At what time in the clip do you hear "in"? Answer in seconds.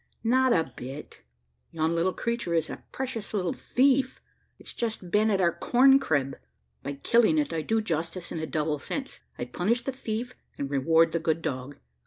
8.31-8.39